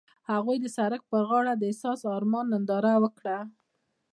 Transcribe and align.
هغوی 0.31 0.57
د 0.61 0.65
سړک 0.77 1.01
پر 1.11 1.21
غاړه 1.29 1.53
د 1.57 1.63
حساس 1.71 1.99
آرمان 2.15 2.45
ننداره 2.53 2.93
وکړه. 3.03 3.37